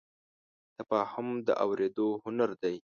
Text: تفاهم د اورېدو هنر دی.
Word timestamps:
تفاهم 0.77 1.27
د 1.47 1.49
اورېدو 1.63 2.07
هنر 2.23 2.49
دی. 2.61 2.75